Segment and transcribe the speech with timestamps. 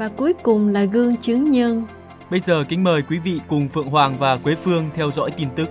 [0.00, 1.82] Và cuối cùng là gương chứng nhân.
[2.30, 5.48] Bây giờ kính mời quý vị cùng Phượng Hoàng và Quế Phương theo dõi tin
[5.56, 5.68] tức.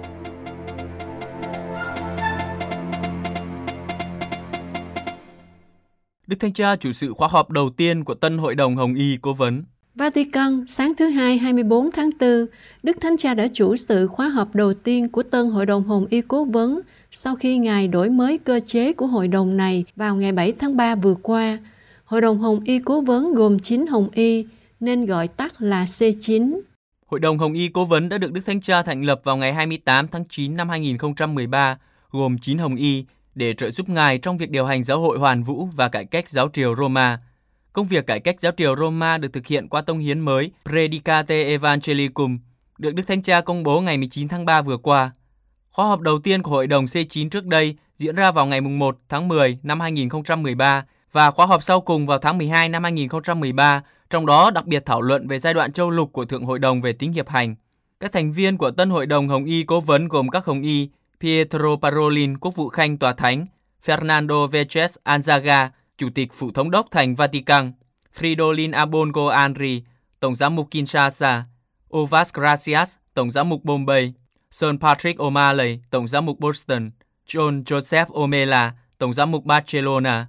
[6.27, 9.17] Đức Thanh Cha chủ sự khóa họp đầu tiên của Tân Hội đồng Hồng Y
[9.21, 9.63] Cố vấn.
[9.95, 12.45] Vatican, sáng thứ Hai 24 tháng 4,
[12.83, 16.05] Đức Thánh Cha đã chủ sự khóa họp đầu tiên của Tân Hội đồng Hồng
[16.09, 20.15] Y Cố vấn sau khi Ngài đổi mới cơ chế của hội đồng này vào
[20.15, 21.57] ngày 7 tháng 3 vừa qua.
[22.09, 24.45] Hội đồng Hồng Y Cố vấn gồm 9 Hồng Y,
[24.79, 26.59] nên gọi tắt là C9.
[27.05, 29.53] Hội đồng Hồng Y Cố vấn đã được Đức Thánh Cha thành lập vào ngày
[29.53, 31.77] 28 tháng 9 năm 2013,
[32.11, 35.43] gồm 9 Hồng Y, để trợ giúp Ngài trong việc điều hành giáo hội hoàn
[35.43, 37.19] vũ và cải cách giáo triều Roma.
[37.73, 41.43] Công việc cải cách giáo triều Roma được thực hiện qua tông hiến mới Predicate
[41.43, 42.39] Evangelicum,
[42.77, 45.11] được Đức Thánh Cha công bố ngày 19 tháng 3 vừa qua.
[45.71, 48.97] Khóa họp đầu tiên của Hội đồng C9 trước đây diễn ra vào ngày 1
[49.09, 54.25] tháng 10 năm 2013 và khóa họp sau cùng vào tháng 12 năm 2013, trong
[54.25, 56.91] đó đặc biệt thảo luận về giai đoạn châu lục của Thượng Hội đồng về
[56.91, 57.55] tính hiệp hành.
[57.99, 60.89] Các thành viên của Tân Hội đồng Hồng Y cố vấn gồm các Hồng Y
[61.19, 63.45] Pietro Parolin, Quốc vụ Khanh Tòa Thánh,
[63.85, 67.71] Fernando Veches Anzaga, Chủ tịch Phủ Thống đốc Thành Vatican,
[68.19, 69.83] Fridolin Abongo Anri,
[70.19, 71.43] Tổng giám mục Kinshasa,
[71.95, 74.13] Ovas Gracias, Tổng giám mục Bombay,
[74.51, 76.91] Sơn Patrick O'Malley, Tổng giám mục Boston,
[77.27, 80.27] John Joseph Omela, Tổng giám mục Barcelona,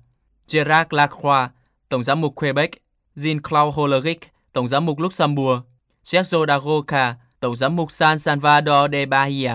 [0.50, 1.50] Gerard Lacroix,
[1.88, 2.70] Tổng giám mục Quebec,
[3.16, 4.20] Jean-Claude Hollerich,
[4.52, 5.60] Tổng giám mục Luxembourg,
[6.04, 9.52] Sergio Daroca, Tổng giám mục San Salvador de Bahia.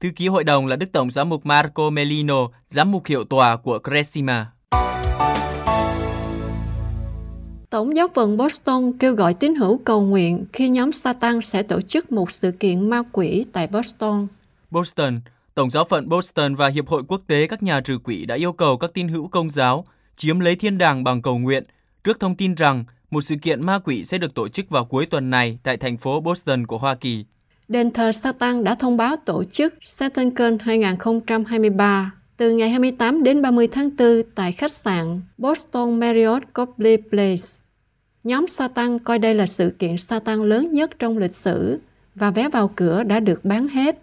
[0.00, 3.56] Thư ký hội đồng là Đức Tổng giám mục Marco Melino, giám mục hiệu tòa
[3.56, 4.50] của Cresima.
[7.70, 11.80] Tổng giáo phận Boston kêu gọi tín hữu cầu nguyện khi nhóm Satan sẽ tổ
[11.80, 14.26] chức một sự kiện ma quỷ tại Boston.
[14.70, 15.20] Boston,
[15.54, 18.52] Tổng giáo phận Boston và Hiệp hội Quốc tế các nhà trừ quỷ đã yêu
[18.52, 19.84] cầu các tín hữu công giáo
[20.18, 21.64] chiếm lấy thiên đàng bằng cầu nguyện
[22.04, 25.06] trước thông tin rằng, một sự kiện ma quỷ sẽ được tổ chức vào cuối
[25.06, 27.24] tuần này tại thành phố Boston của Hoa Kỳ.
[27.68, 33.68] Đền thờ Satan đã thông báo tổ chức SatanCon 2023 từ ngày 28 đến 30
[33.68, 37.46] tháng 4 tại khách sạn Boston Marriott Copley Place.
[38.24, 41.78] Nhóm Satan coi đây là sự kiện Satan lớn nhất trong lịch sử
[42.14, 43.98] và vé vào cửa đã được bán hết.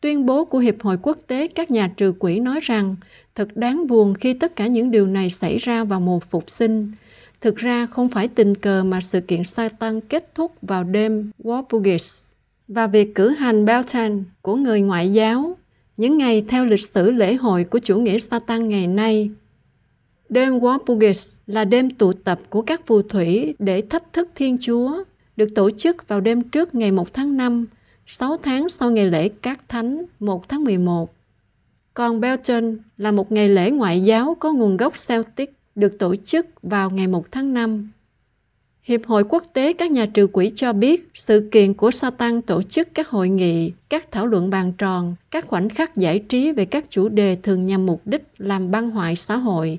[0.00, 2.96] Tuyên bố của Hiệp hội Quốc tế các nhà trừ quỷ nói rằng
[3.34, 6.92] thật đáng buồn khi tất cả những điều này xảy ra vào mùa phục sinh.
[7.40, 12.30] Thực ra không phải tình cờ mà sự kiện Satan kết thúc vào đêm Walpurgis
[12.68, 15.56] và việc cử hành Beltane của người ngoại giáo,
[15.96, 19.30] những ngày theo lịch sử lễ hội của chủ nghĩa Satan ngày nay.
[20.28, 25.04] Đêm Walpurgis là đêm tụ tập của các phù thủy để thách thức Thiên Chúa,
[25.36, 27.66] được tổ chức vào đêm trước ngày 1 tháng 5,
[28.12, 31.14] 6 tháng sau ngày lễ Các Thánh 1 tháng 11.
[31.94, 36.46] Còn Beltane là một ngày lễ ngoại giáo có nguồn gốc Celtic được tổ chức
[36.62, 37.90] vào ngày 1 tháng 5.
[38.82, 42.62] Hiệp hội quốc tế các nhà trừ quỷ cho biết sự kiện của Satan tổ
[42.62, 46.64] chức các hội nghị, các thảo luận bàn tròn, các khoảnh khắc giải trí về
[46.64, 49.78] các chủ đề thường nhằm mục đích làm băng hoại xã hội,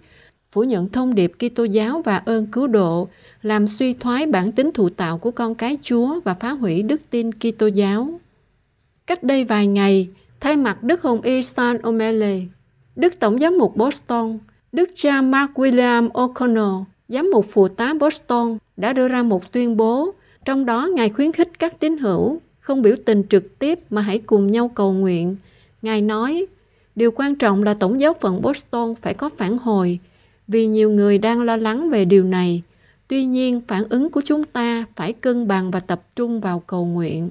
[0.51, 3.07] phủ nhận thông điệp Kitô giáo và ơn cứu độ,
[3.41, 7.01] làm suy thoái bản tính thụ tạo của con cái Chúa và phá hủy đức
[7.09, 8.19] tin Kitô giáo.
[9.07, 10.07] Cách đây vài ngày,
[10.39, 12.45] thay mặt Đức Hồng Y San O'Malley,
[12.95, 14.37] Đức Tổng giám mục Boston,
[14.71, 19.77] Đức cha Mark William O'Connell, giám mục phụ tá Boston đã đưa ra một tuyên
[19.77, 20.11] bố,
[20.45, 24.19] trong đó Ngài khuyến khích các tín hữu không biểu tình trực tiếp mà hãy
[24.19, 25.35] cùng nhau cầu nguyện.
[25.81, 26.45] Ngài nói,
[26.95, 29.99] điều quan trọng là Tổng giáo phận Boston phải có phản hồi,
[30.51, 32.61] vì nhiều người đang lo lắng về điều này.
[33.07, 36.85] Tuy nhiên, phản ứng của chúng ta phải cân bằng và tập trung vào cầu
[36.85, 37.29] nguyện.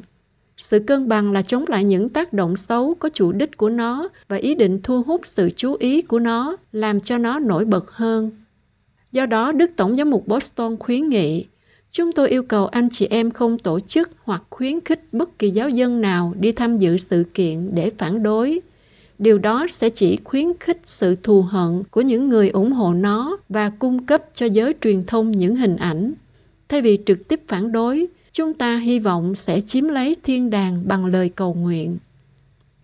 [0.57, 4.09] Sự cân bằng là chống lại những tác động xấu có chủ đích của nó
[4.29, 7.91] và ý định thu hút sự chú ý của nó, làm cho nó nổi bật
[7.91, 8.31] hơn.
[9.13, 11.47] Do đó, Đức Tổng giám mục Boston khuyến nghị,
[11.91, 15.51] chúng tôi yêu cầu anh chị em không tổ chức hoặc khuyến khích bất kỳ
[15.51, 18.61] giáo dân nào đi tham dự sự kiện để phản đối.
[19.21, 23.37] Điều đó sẽ chỉ khuyến khích sự thù hận của những người ủng hộ nó
[23.49, 26.13] và cung cấp cho giới truyền thông những hình ảnh.
[26.69, 30.83] Thay vì trực tiếp phản đối, chúng ta hy vọng sẽ chiếm lấy thiên đàng
[30.89, 31.99] bằng lời cầu nguyện.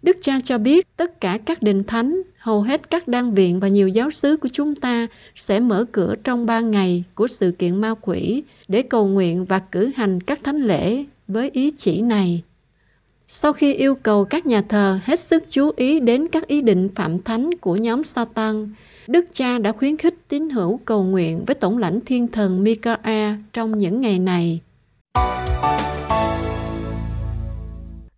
[0.02, 3.68] Đức cha cho biết tất cả các đình thánh, hầu hết các đan viện và
[3.68, 5.06] nhiều giáo sứ của chúng ta
[5.36, 9.58] sẽ mở cửa trong ba ngày của sự kiện ma quỷ để cầu nguyện và
[9.58, 12.42] cử hành các thánh lễ với ý chỉ này.
[13.28, 16.88] Sau khi yêu cầu các nhà thờ hết sức chú ý đến các ý định
[16.94, 18.72] phạm thánh của nhóm Satan,
[19.06, 23.34] Đức cha đã khuyến khích tín hữu cầu nguyện với tổng lãnh thiên thần Michael
[23.52, 24.60] trong những ngày này.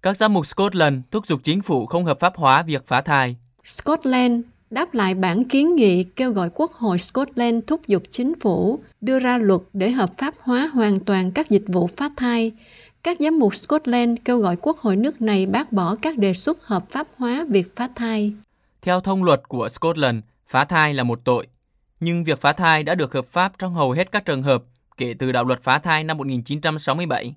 [0.02, 3.36] Các giám mục Scotland thúc giục chính phủ không hợp pháp hóa việc phá thai.
[3.64, 8.78] Scotland đáp lại bản kiến nghị kêu gọi Quốc hội Scotland thúc giục chính phủ
[9.00, 12.52] đưa ra luật để hợp pháp hóa hoàn toàn các dịch vụ phá thai.
[13.02, 16.64] Các giám mục Scotland kêu gọi Quốc hội nước này bác bỏ các đề xuất
[16.64, 18.32] hợp pháp hóa việc phá thai.
[18.82, 21.46] Theo thông luật của Scotland, phá thai là một tội,
[22.00, 24.62] nhưng việc phá thai đã được hợp pháp trong hầu hết các trường hợp
[24.96, 27.34] kể từ đạo luật phá thai năm 1967.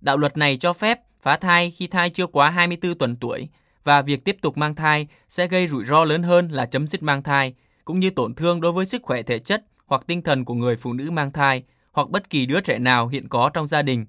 [0.00, 3.48] Đạo luật này cho phép phá thai khi thai chưa quá 24 tuần tuổi
[3.84, 7.02] và việc tiếp tục mang thai sẽ gây rủi ro lớn hơn là chấm dứt
[7.02, 7.54] mang thai,
[7.84, 10.76] cũng như tổn thương đối với sức khỏe thể chất hoặc tinh thần của người
[10.76, 14.06] phụ nữ mang thai hoặc bất kỳ đứa trẻ nào hiện có trong gia đình.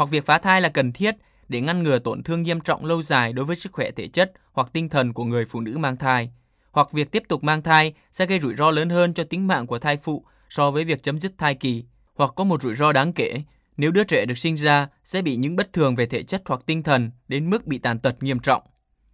[0.00, 1.14] Hoặc việc phá thai là cần thiết
[1.48, 4.32] để ngăn ngừa tổn thương nghiêm trọng lâu dài đối với sức khỏe thể chất
[4.52, 6.30] hoặc tinh thần của người phụ nữ mang thai.
[6.70, 9.66] Hoặc việc tiếp tục mang thai sẽ gây rủi ro lớn hơn cho tính mạng
[9.66, 12.92] của thai phụ so với việc chấm dứt thai kỳ, hoặc có một rủi ro
[12.92, 13.42] đáng kể
[13.76, 16.60] nếu đứa trẻ được sinh ra sẽ bị những bất thường về thể chất hoặc
[16.66, 18.62] tinh thần đến mức bị tàn tật nghiêm trọng.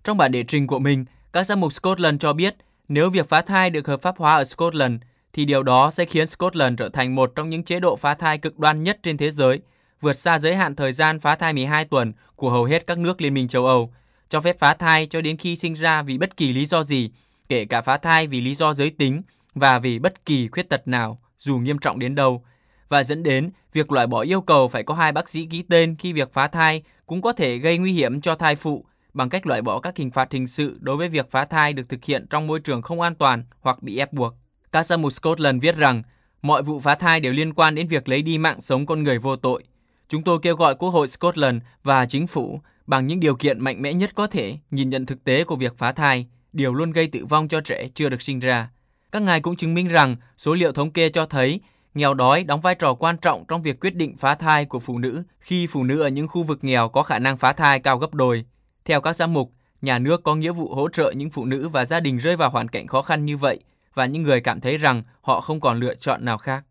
[0.05, 2.57] Trong bản đệ trình của mình, các giám mục Scotland cho biết
[2.89, 5.03] nếu việc phá thai được hợp pháp hóa ở Scotland,
[5.33, 8.39] thì điều đó sẽ khiến Scotland trở thành một trong những chế độ phá thai
[8.39, 9.61] cực đoan nhất trên thế giới,
[10.01, 13.21] vượt xa giới hạn thời gian phá thai 12 tuần của hầu hết các nước
[13.21, 13.93] Liên minh châu Âu,
[14.29, 17.11] cho phép phá thai cho đến khi sinh ra vì bất kỳ lý do gì,
[17.49, 19.23] kể cả phá thai vì lý do giới tính
[19.55, 22.45] và vì bất kỳ khuyết tật nào, dù nghiêm trọng đến đâu,
[22.89, 25.97] và dẫn đến việc loại bỏ yêu cầu phải có hai bác sĩ ký tên
[25.99, 28.85] khi việc phá thai cũng có thể gây nguy hiểm cho thai phụ
[29.15, 31.89] bằng cách loại bỏ các hình phạt hình sự đối với việc phá thai được
[31.89, 34.35] thực hiện trong môi trường không an toàn hoặc bị ép buộc.
[34.73, 36.03] Các Scotland viết rằng
[36.43, 39.19] mọi vụ phá thai đều liên quan đến việc lấy đi mạng sống con người
[39.19, 39.65] vô tội.
[40.09, 43.83] Chúng tôi kêu gọi Quốc hội Scotland và chính phủ bằng những điều kiện mạnh
[43.83, 47.07] mẽ nhất có thể nhìn nhận thực tế của việc phá thai, điều luôn gây
[47.07, 48.71] tử vong cho trẻ chưa được sinh ra.
[49.13, 51.61] Các ngài cũng chứng minh rằng số liệu thống kê cho thấy
[51.95, 54.99] nghèo đói đóng vai trò quan trọng trong việc quyết định phá thai của phụ
[54.99, 57.99] nữ khi phụ nữ ở những khu vực nghèo có khả năng phá thai cao
[57.99, 58.45] gấp đôi.
[58.85, 59.53] Theo các giám mục,
[59.83, 62.51] nhà nước có nghĩa vụ hỗ trợ những phụ nữ và gia đình rơi vào
[62.51, 63.61] hoàn cảnh khó khăn như vậy
[63.95, 66.65] và những người cảm thấy rằng họ không còn lựa chọn nào khác.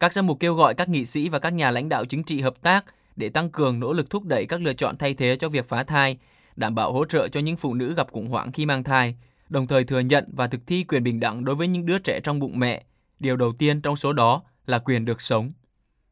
[0.00, 2.40] Các giám mục kêu gọi các nghị sĩ và các nhà lãnh đạo chính trị
[2.40, 2.84] hợp tác
[3.16, 5.82] để tăng cường nỗ lực thúc đẩy các lựa chọn thay thế cho việc phá
[5.82, 6.18] thai,
[6.56, 9.16] đảm bảo hỗ trợ cho những phụ nữ gặp khủng hoảng khi mang thai,
[9.48, 12.20] đồng thời thừa nhận và thực thi quyền bình đẳng đối với những đứa trẻ
[12.24, 12.84] trong bụng mẹ.
[13.20, 15.52] Điều đầu tiên trong số đó là quyền được sống.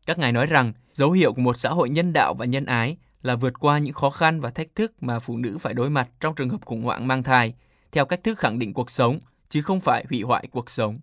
[0.06, 2.96] Các ngài nói rằng dấu hiệu của một xã hội nhân đạo và nhân ái
[3.23, 6.08] là vượt qua những khó khăn và thách thức mà phụ nữ phải đối mặt
[6.20, 7.55] trong trường hợp khủng hoảng mang thai,
[7.93, 10.99] theo cách thức khẳng định cuộc sống, chứ không phải hủy hoại cuộc sống.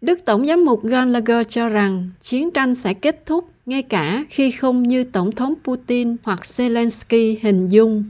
[0.00, 4.50] Đức Tổng giám mục Gallagher cho rằng chiến tranh sẽ kết thúc ngay cả khi
[4.50, 8.04] không như Tổng thống Putin hoặc Zelensky hình dung.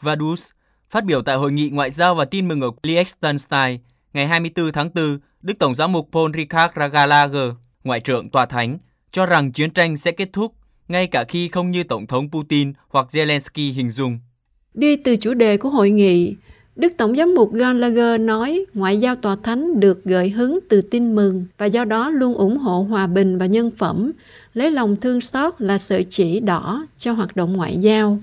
[0.00, 0.50] Vaduz
[0.90, 3.78] phát biểu tại Hội nghị Ngoại giao và tin mừng ở Liechtenstein
[4.14, 7.50] ngày 24 tháng 4, Đức Tổng giám mục Paul Ricard Gallagher,
[7.84, 8.78] Ngoại trưởng Tòa Thánh,
[9.12, 10.54] cho rằng chiến tranh sẽ kết thúc
[10.88, 14.18] ngay cả khi không như Tổng thống Putin hoặc Zelensky hình dung.
[14.74, 16.36] Đi từ chủ đề của hội nghị,
[16.76, 21.14] Đức Tổng giám mục Gallagher nói ngoại giao tòa thánh được gợi hứng từ tin
[21.14, 24.12] mừng và do đó luôn ủng hộ hòa bình và nhân phẩm,
[24.54, 28.18] lấy lòng thương xót là sợi chỉ đỏ cho hoạt động ngoại giao.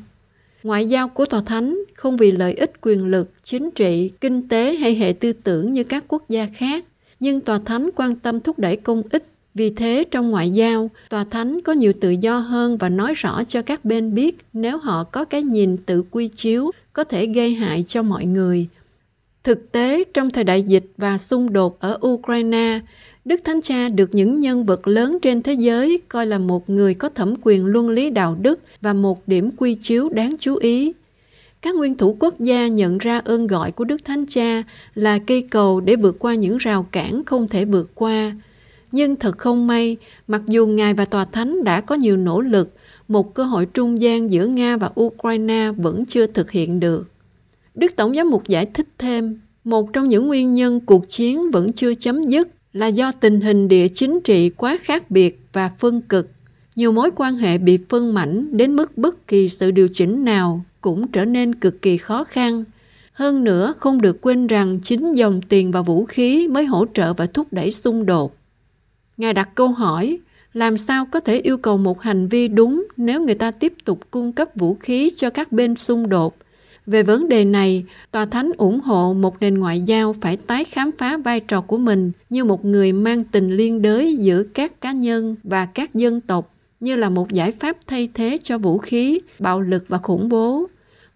[0.63, 4.75] Ngoại giao của tòa thánh không vì lợi ích quyền lực, chính trị, kinh tế
[4.75, 6.85] hay hệ tư tưởng như các quốc gia khác,
[7.19, 9.25] nhưng tòa thánh quan tâm thúc đẩy công ích
[9.55, 13.43] vì thế trong ngoại giao, tòa thánh có nhiều tự do hơn và nói rõ
[13.43, 17.53] cho các bên biết nếu họ có cái nhìn tự quy chiếu có thể gây
[17.53, 18.67] hại cho mọi người.
[19.43, 22.79] Thực tế, trong thời đại dịch và xung đột ở Ukraine,
[23.25, 26.93] Đức Thánh Cha được những nhân vật lớn trên thế giới coi là một người
[26.93, 30.93] có thẩm quyền luân lý đạo đức và một điểm quy chiếu đáng chú ý.
[31.61, 34.63] Các nguyên thủ quốc gia nhận ra ơn gọi của Đức Thánh Cha
[34.95, 38.31] là cây cầu để vượt qua những rào cản không thể vượt qua–
[38.91, 42.73] nhưng thật không may, mặc dù Ngài và Tòa Thánh đã có nhiều nỗ lực,
[43.09, 47.11] một cơ hội trung gian giữa Nga và Ukraine vẫn chưa thực hiện được.
[47.75, 51.73] Đức Tổng giám mục giải thích thêm, một trong những nguyên nhân cuộc chiến vẫn
[51.73, 56.01] chưa chấm dứt là do tình hình địa chính trị quá khác biệt và phân
[56.01, 56.29] cực.
[56.75, 60.65] Nhiều mối quan hệ bị phân mảnh đến mức bất kỳ sự điều chỉnh nào
[60.81, 62.63] cũng trở nên cực kỳ khó khăn.
[63.13, 67.13] Hơn nữa, không được quên rằng chính dòng tiền và vũ khí mới hỗ trợ
[67.13, 68.35] và thúc đẩy xung đột.
[69.17, 70.19] Ngài đặt câu hỏi,
[70.53, 73.99] làm sao có thể yêu cầu một hành vi đúng nếu người ta tiếp tục
[74.11, 76.35] cung cấp vũ khí cho các bên xung đột?
[76.85, 80.91] Về vấn đề này, Tòa Thánh ủng hộ một nền ngoại giao phải tái khám
[80.97, 84.91] phá vai trò của mình như một người mang tình liên đới giữa các cá
[84.91, 89.19] nhân và các dân tộc như là một giải pháp thay thế cho vũ khí,
[89.39, 90.67] bạo lực và khủng bố.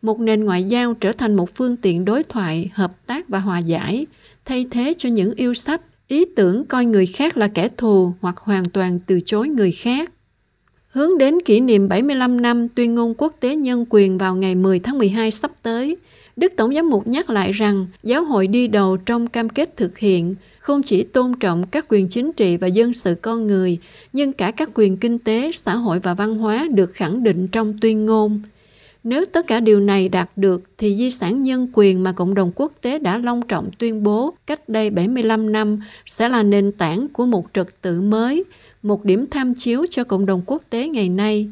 [0.02, 3.60] Một nền ngoại giao trở thành một phương tiện đối thoại, hợp tác và hòa
[3.60, 4.06] giải,
[4.46, 8.38] thay thế cho những yêu sách, ý tưởng coi người khác là kẻ thù hoặc
[8.38, 10.12] hoàn toàn từ chối người khác.
[10.88, 14.80] Hướng đến kỷ niệm 75 năm tuyên ngôn quốc tế nhân quyền vào ngày 10
[14.80, 15.98] tháng 12 sắp tới,
[16.36, 19.98] Đức Tổng giám mục nhắc lại rằng giáo hội đi đầu trong cam kết thực
[19.98, 23.78] hiện không chỉ tôn trọng các quyền chính trị và dân sự con người,
[24.14, 27.78] nhưng cả các quyền kinh tế, xã hội và văn hóa được khẳng định trong
[27.82, 28.42] tuyên ngôn.
[29.04, 32.52] Nếu tất cả điều này đạt được thì di sản nhân quyền mà cộng đồng
[32.56, 37.08] quốc tế đã long trọng tuyên bố cách đây 75 năm sẽ là nền tảng
[37.08, 38.44] của một trật tự mới,
[38.84, 41.50] một điểm tham chiếu cho cộng đồng quốc tế ngày nay.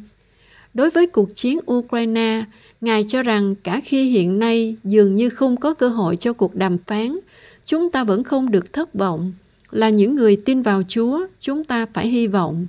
[0.74, 2.44] Đối với cuộc chiến Ukraine,
[2.82, 6.54] Ngài cho rằng cả khi hiện nay dường như không có cơ hội cho cuộc
[6.54, 7.18] đàm phán,
[7.64, 9.32] chúng ta vẫn không được thất vọng.
[9.70, 12.66] Là những người tin vào Chúa, chúng ta phải hy vọng.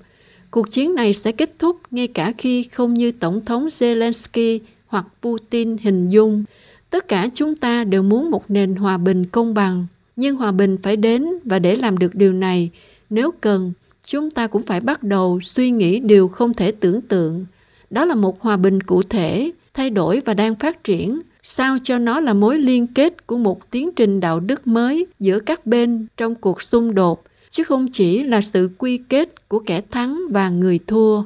[0.53, 5.05] Cuộc chiến này sẽ kết thúc ngay cả khi không như Tổng thống Zelensky hoặc
[5.21, 6.43] Putin hình dung.
[6.89, 9.85] Tất cả chúng ta đều muốn một nền hòa bình công bằng.
[10.15, 12.69] Nhưng hòa bình phải đến và để làm được điều này,
[13.09, 13.73] nếu cần,
[14.05, 17.45] chúng ta cũng phải bắt đầu suy nghĩ điều không thể tưởng tượng.
[17.89, 21.99] Đó là một hòa bình cụ thể, thay đổi và đang phát triển, sao cho
[21.99, 26.07] nó là mối liên kết của một tiến trình đạo đức mới giữa các bên
[26.17, 30.49] trong cuộc xung đột, chứ không chỉ là sự quy kết của kẻ thắng và
[30.49, 31.23] người thua.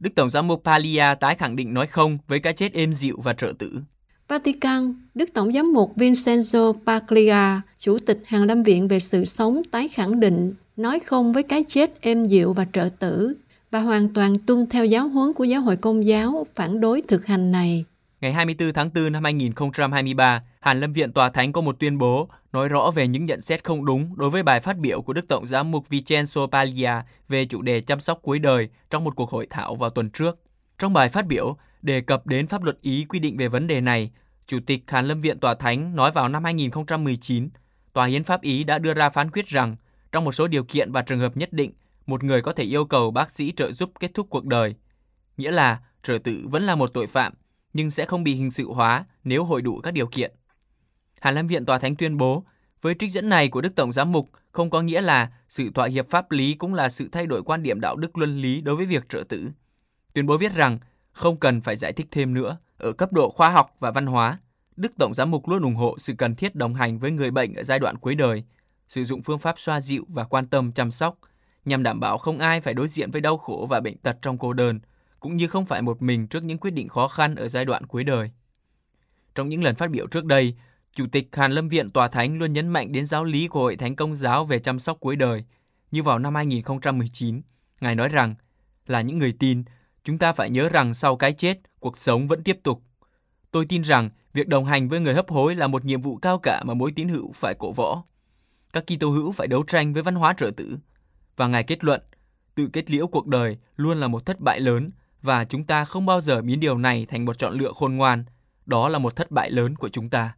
[0.00, 3.16] Đức Tổng giám mục Palia tái khẳng định nói không với cái chết êm dịu
[3.22, 3.80] và trợ tử.
[4.28, 9.62] Vatican, Đức Tổng giám mục Vincenzo Paglia, Chủ tịch Hàng lâm viện về sự sống
[9.70, 13.34] tái khẳng định nói không với cái chết êm dịu và trợ tử
[13.70, 17.26] và hoàn toàn tuân theo giáo huấn của giáo hội công giáo phản đối thực
[17.26, 17.84] hành này.
[18.20, 22.28] Ngày 24 tháng 4 năm 2023, Hàn Lâm Viện Tòa Thánh có một tuyên bố
[22.52, 25.28] nói rõ về những nhận xét không đúng đối với bài phát biểu của Đức
[25.28, 26.92] Tổng giám mục Vincenzo Paglia
[27.28, 30.38] về chủ đề chăm sóc cuối đời trong một cuộc hội thảo vào tuần trước.
[30.78, 33.80] Trong bài phát biểu, đề cập đến pháp luật Ý quy định về vấn đề
[33.80, 34.10] này,
[34.46, 37.48] Chủ tịch Hàn Lâm Viện Tòa Thánh nói vào năm 2019,
[37.92, 39.76] Tòa Hiến pháp Ý đã đưa ra phán quyết rằng
[40.12, 41.72] trong một số điều kiện và trường hợp nhất định,
[42.06, 44.74] một người có thể yêu cầu bác sĩ trợ giúp kết thúc cuộc đời.
[45.36, 47.32] Nghĩa là trợ tử vẫn là một tội phạm,
[47.72, 50.32] nhưng sẽ không bị hình sự hóa nếu hội đủ các điều kiện.
[51.20, 52.44] Hàn Lâm Viện Tòa Thánh tuyên bố,
[52.82, 55.86] với trích dẫn này của Đức Tổng Giám mục không có nghĩa là sự thỏa
[55.86, 58.76] hiệp pháp lý cũng là sự thay đổi quan điểm đạo đức luân lý đối
[58.76, 59.50] với việc trợ tử.
[60.12, 60.78] Tuyên bố viết rằng
[61.12, 62.56] không cần phải giải thích thêm nữa.
[62.78, 64.38] Ở cấp độ khoa học và văn hóa,
[64.76, 67.54] Đức Tổng Giám mục luôn ủng hộ sự cần thiết đồng hành với người bệnh
[67.54, 68.44] ở giai đoạn cuối đời,
[68.88, 71.18] sử dụng phương pháp xoa dịu và quan tâm chăm sóc,
[71.64, 74.38] nhằm đảm bảo không ai phải đối diện với đau khổ và bệnh tật trong
[74.38, 74.80] cô đơn,
[75.20, 77.86] cũng như không phải một mình trước những quyết định khó khăn ở giai đoạn
[77.86, 78.30] cuối đời.
[79.34, 80.54] Trong những lần phát biểu trước đây,
[80.94, 83.76] Chủ tịch Hàn Lâm Viện Tòa Thánh luôn nhấn mạnh đến giáo lý của Hội
[83.76, 85.44] Thánh Công giáo về chăm sóc cuối đời.
[85.90, 87.40] Như vào năm 2019,
[87.80, 88.34] Ngài nói rằng
[88.86, 89.64] là những người tin,
[90.04, 92.82] chúng ta phải nhớ rằng sau cái chết, cuộc sống vẫn tiếp tục.
[93.50, 96.38] Tôi tin rằng việc đồng hành với người hấp hối là một nhiệm vụ cao
[96.38, 98.04] cả mà mỗi tín hữu phải cổ võ.
[98.72, 100.78] Các Kitô hữu phải đấu tranh với văn hóa trợ tử.
[101.36, 102.00] Và Ngài kết luận,
[102.54, 104.90] tự kết liễu cuộc đời luôn là một thất bại lớn
[105.22, 108.24] và chúng ta không bao giờ biến điều này thành một chọn lựa khôn ngoan.
[108.66, 110.32] Đó là một thất bại lớn của chúng ta.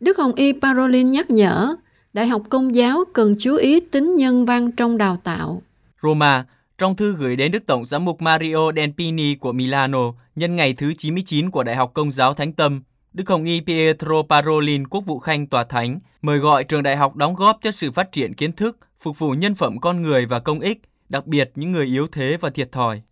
[0.00, 1.76] Đức Hồng Y Parolin nhắc nhở,
[2.12, 5.62] Đại học Công giáo cần chú ý tính nhân văn trong đào tạo.
[6.02, 6.44] Roma,
[6.78, 10.92] trong thư gửi đến Đức Tổng giám mục Mario Denpini của Milano nhân ngày thứ
[10.98, 15.18] 99 của Đại học Công giáo Thánh Tâm, Đức Hồng Y Pietro Parolin, Quốc vụ
[15.18, 18.52] Khanh Tòa Thánh, mời gọi trường đại học đóng góp cho sự phát triển kiến
[18.52, 22.06] thức, phục vụ nhân phẩm con người và công ích, đặc biệt những người yếu
[22.12, 23.02] thế và thiệt thòi.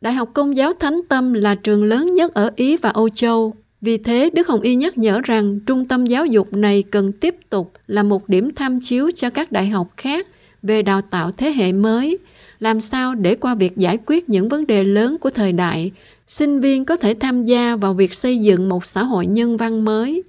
[0.00, 3.54] Đại học Công giáo Thánh Tâm là trường lớn nhất ở Ý và Âu Châu.
[3.80, 7.34] Vì thế, Đức Hồng Y nhắc nhở rằng trung tâm giáo dục này cần tiếp
[7.50, 10.26] tục là một điểm tham chiếu cho các đại học khác
[10.62, 12.18] về đào tạo thế hệ mới,
[12.58, 15.92] làm sao để qua việc giải quyết những vấn đề lớn của thời đại,
[16.26, 19.84] sinh viên có thể tham gia vào việc xây dựng một xã hội nhân văn
[19.84, 20.22] mới.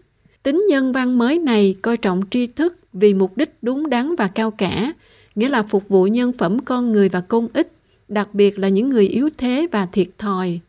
[0.44, 4.28] Tính nhân văn mới này coi trọng tri thức vì mục đích đúng đắn và
[4.28, 4.94] cao cả,
[5.38, 7.72] nghĩa là phục vụ nhân phẩm con người và công ích,
[8.08, 10.60] đặc biệt là những người yếu thế và thiệt thòi.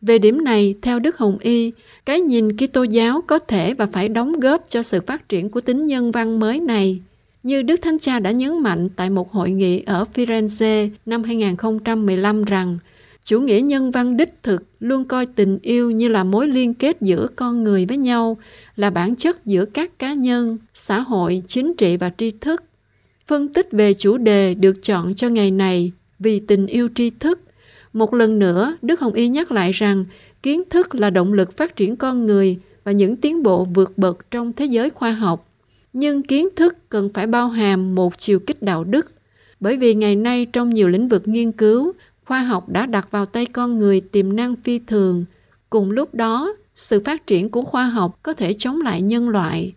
[0.00, 1.72] Về điểm này, theo Đức Hồng Y,
[2.04, 5.60] cái nhìn Kitô giáo có thể và phải đóng góp cho sự phát triển của
[5.60, 7.00] tính nhân văn mới này.
[7.42, 12.44] Như Đức Thánh Cha đã nhấn mạnh tại một hội nghị ở Firenze năm 2015
[12.44, 12.78] rằng
[13.26, 16.96] Chủ nghĩa nhân văn đích thực luôn coi tình yêu như là mối liên kết
[17.00, 18.36] giữa con người với nhau,
[18.76, 22.64] là bản chất giữa các cá nhân, xã hội, chính trị và tri thức.
[23.26, 27.40] Phân tích về chủ đề được chọn cho ngày này vì tình yêu tri thức.
[27.92, 30.04] Một lần nữa, Đức Hồng Y nhắc lại rằng
[30.42, 34.30] kiến thức là động lực phát triển con người và những tiến bộ vượt bậc
[34.30, 35.48] trong thế giới khoa học.
[35.92, 39.12] Nhưng kiến thức cần phải bao hàm một chiều kích đạo đức,
[39.60, 41.92] bởi vì ngày nay trong nhiều lĩnh vực nghiên cứu,
[42.24, 45.24] khoa học đã đặt vào tay con người tiềm năng phi thường.
[45.70, 49.74] Cùng lúc đó, sự phát triển của khoa học có thể chống lại nhân loại.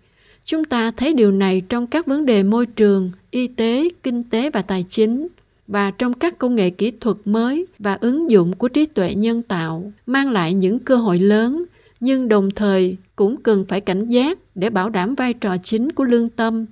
[0.50, 4.50] Chúng ta thấy điều này trong các vấn đề môi trường, y tế, kinh tế
[4.52, 5.28] và tài chính
[5.68, 9.42] và trong các công nghệ kỹ thuật mới và ứng dụng của trí tuệ nhân
[9.42, 11.64] tạo mang lại những cơ hội lớn
[12.00, 16.04] nhưng đồng thời cũng cần phải cảnh giác để bảo đảm vai trò chính của
[16.04, 16.66] lương tâm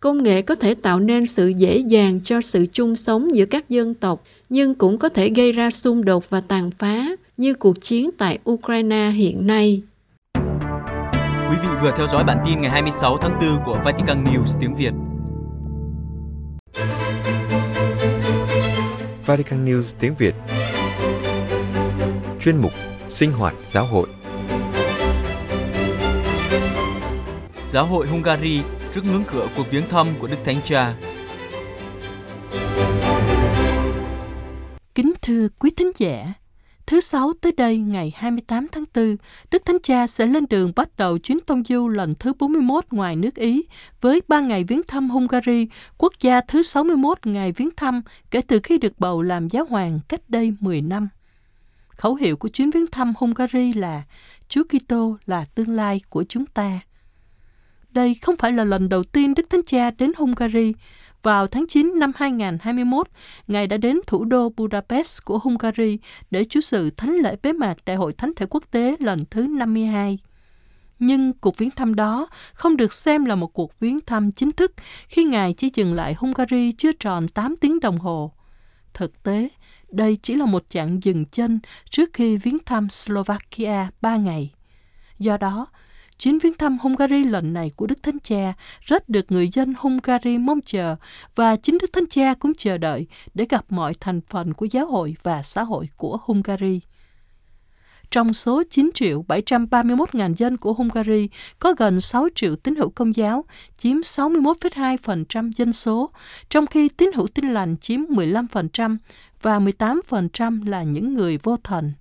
[0.00, 3.68] công nghệ có thể tạo nên sự dễ dàng cho sự chung sống giữa các
[3.68, 7.80] dân tộc nhưng cũng có thể gây ra xung đột và tàn phá như cuộc
[7.80, 9.82] chiến tại Ukraine hiện nay.
[11.54, 14.74] Quý vị vừa theo dõi bản tin ngày 26 tháng 4 của Vatican News tiếng
[14.74, 14.92] Việt.
[19.26, 20.34] Vatican News tiếng Việt
[22.40, 22.72] Chuyên mục
[23.10, 24.08] Sinh hoạt giáo hội
[27.68, 30.94] Giáo hội Hungary trước ngưỡng cửa cuộc viếng thăm của Đức Thánh Cha.
[34.94, 36.32] Kính thưa quý thính giả,
[36.86, 39.16] thứ Sáu tới đây ngày 28 tháng 4,
[39.50, 43.16] Đức Thánh Cha sẽ lên đường bắt đầu chuyến tông du lần thứ 41 ngoài
[43.16, 43.62] nước Ý
[44.00, 48.60] với 3 ngày viếng thăm Hungary, quốc gia thứ 61 ngày viếng thăm kể từ
[48.62, 51.08] khi được bầu làm giáo hoàng cách đây 10 năm.
[51.88, 54.02] Khẩu hiệu của chuyến viếng thăm Hungary là
[54.48, 56.80] Chúa Kitô là tương lai của chúng ta.
[57.90, 60.72] Đây không phải là lần đầu tiên Đức Thánh Cha đến Hungary.
[61.24, 63.08] Vào tháng 9 năm 2021,
[63.46, 65.98] Ngài đã đến thủ đô Budapest của Hungary
[66.30, 69.46] để chủ sự thánh lễ bế mạc Đại hội Thánh thể quốc tế lần thứ
[69.46, 70.18] 52.
[70.98, 74.72] Nhưng cuộc viếng thăm đó không được xem là một cuộc viếng thăm chính thức
[75.08, 78.32] khi Ngài chỉ dừng lại Hungary chưa tròn 8 tiếng đồng hồ.
[78.94, 79.48] Thực tế,
[79.88, 84.54] đây chỉ là một chặng dừng chân trước khi viếng thăm Slovakia 3 ngày.
[85.18, 85.66] Do đó,
[86.18, 90.38] Chuyến viếng thăm Hungary lần này của Đức Thánh Cha rất được người dân Hungary
[90.38, 90.96] mong chờ
[91.34, 94.86] và chính Đức Thánh Cha cũng chờ đợi để gặp mọi thành phần của giáo
[94.86, 96.80] hội và xã hội của Hungary.
[98.10, 102.90] Trong số 9 triệu 731 ngàn dân của Hungary, có gần 6 triệu tín hữu
[102.90, 103.44] công giáo,
[103.78, 106.10] chiếm 61,2% dân số,
[106.50, 108.96] trong khi tín hữu tin lành chiếm 15%
[109.42, 111.92] và 18% là những người vô thần.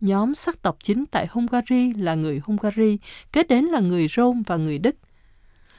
[0.00, 2.98] Nhóm sắc tộc chính tại Hungary là người Hungary,
[3.32, 4.96] kế đến là người Rome và người Đức.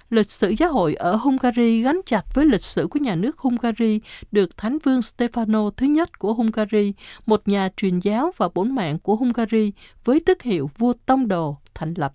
[0.09, 3.99] Lịch sử giáo hội ở Hungary gắn chặt với lịch sử của nhà nước Hungary
[4.31, 6.93] được Thánh vương Stefano thứ nhất của Hungary,
[7.25, 9.71] một nhà truyền giáo và bổn mạng của Hungary
[10.03, 12.13] với tước hiệu vua tông đồ thành lập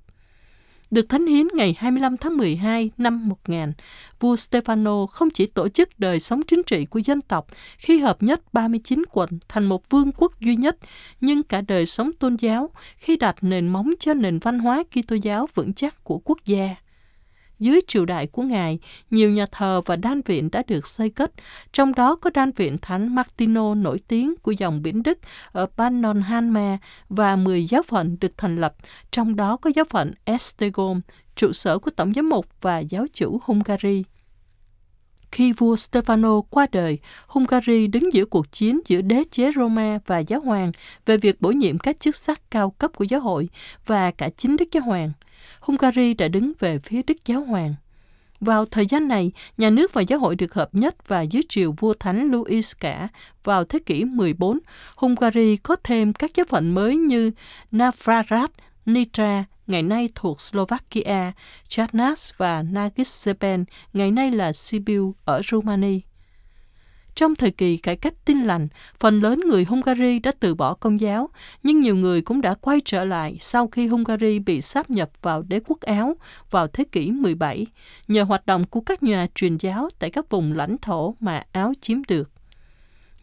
[0.94, 3.72] được thánh hiến ngày 25 tháng 12 năm 1000,
[4.20, 7.46] vua Stefano không chỉ tổ chức đời sống chính trị của dân tộc
[7.78, 10.76] khi hợp nhất 39 quận thành một vương quốc duy nhất,
[11.20, 15.16] nhưng cả đời sống tôn giáo khi đặt nền móng cho nền văn hóa Kitô
[15.22, 16.76] giáo vững chắc của quốc gia.
[17.64, 18.79] Dưới triều đại của Ngài,
[19.11, 21.33] nhiều nhà thờ và đan viện đã được xây cất,
[21.72, 25.18] trong đó có đan viện Thánh Martino nổi tiếng của dòng biển Đức
[25.53, 28.74] ở Pannonhalma và 10 giáo phận được thành lập,
[29.11, 31.00] trong đó có giáo phận Estegom,
[31.37, 34.05] trụ sở của Tổng giám mục và giáo chủ Hungary.
[35.33, 40.18] Khi vua Stefano qua đời, Hungary đứng giữa cuộc chiến giữa đế chế Roma và
[40.18, 40.72] giáo hoàng
[41.07, 43.48] về việc bổ nhiệm các chức sắc cao cấp của giáo hội
[43.87, 45.12] và cả chính Đức Giáo Hoàng.
[45.61, 47.74] Hungary đã đứng về phía Đức Giáo Hoàng.
[48.40, 51.74] Vào thời gian này, nhà nước và giáo hội được hợp nhất và dưới triều
[51.78, 53.09] vua thánh Louis cả.
[53.44, 54.59] Vào thế kỷ 14,
[54.96, 57.30] Hungary có thêm các giáo phận mới như
[57.70, 58.50] Navrarat,
[58.87, 61.33] Nitra, ngày nay thuộc Slovakia,
[61.68, 65.98] Charnas và Nagiseben, ngày nay là Sibiu ở Romania.
[67.14, 68.68] Trong thời kỳ cải cách tin lành,
[69.00, 71.29] phần lớn người Hungary đã từ bỏ công giáo,
[71.62, 75.42] nhưng nhiều người cũng đã quay trở lại sau khi Hungary bị sáp nhập vào
[75.42, 76.16] đế quốc Áo
[76.50, 77.66] vào thế kỷ 17,
[78.09, 81.72] nhờ hoạt động của các nhà truyền giáo tại các vùng lãnh thổ mà Áo
[81.81, 82.34] chiếm được.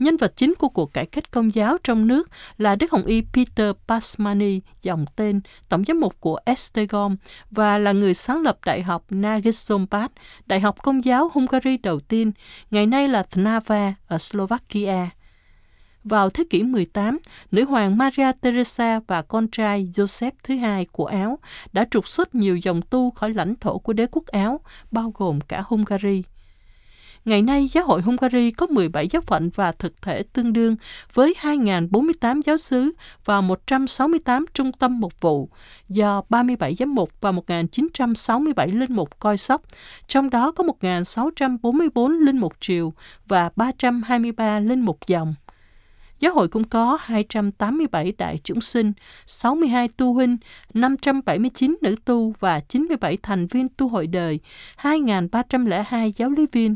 [0.02, 3.22] Nhân vật chính của cuộc cải cách công giáo trong nước là Đức Hồng Y
[3.34, 7.16] Peter Pasmani, dòng tên, tổng giám mục của Estegom
[7.52, 10.12] và là người sáng lập Đại học Nagyszombat,
[10.46, 12.32] Đại học Công giáo Hungary đầu tiên,
[12.72, 15.10] ngày nay là Trnava ở Slovakia.
[16.04, 17.20] Vào thế kỷ 18,
[17.52, 21.40] nữ hoàng Maria Theresa và con trai Joseph thứ hai của Áo
[21.74, 24.60] đã trục xuất nhiều dòng tu khỏi lãnh thổ của đế quốc Áo,
[24.92, 26.24] bao gồm cả Hungary.
[27.26, 30.76] Ngày nay, giáo hội Hungary có 17 giáo phận và thực thể tương đương
[31.14, 32.92] với 2.048 giáo sứ
[33.26, 35.50] và 168 trung tâm mục vụ
[35.90, 39.62] do 37 giám mục và 1.967 linh mục coi sóc,
[40.08, 42.94] trong đó có 1.644 linh mục triều
[43.28, 45.36] và 323 linh mục dòng.
[46.20, 48.94] Giáo hội cũng có 287 đại chúng sinh,
[49.26, 50.38] 62 tu huynh,
[50.74, 54.40] 579 nữ tu và 97 thành viên tu hội đời,
[54.82, 56.76] 2.302 giáo lý viên.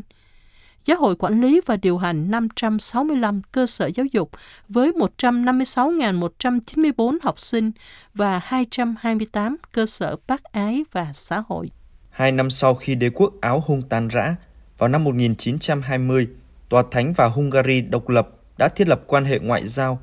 [0.86, 4.30] Giáo hội quản lý và điều hành 565 cơ sở giáo dục
[4.68, 7.70] với 156.194 học sinh
[8.14, 11.70] và 228 cơ sở bác ái và xã hội.
[12.10, 14.36] Hai năm sau khi đế quốc Áo Hung tan rã,
[14.78, 16.28] vào năm 1920,
[16.68, 20.00] Tòa Thánh và Hungary độc lập đã thiết lập quan hệ ngoại giao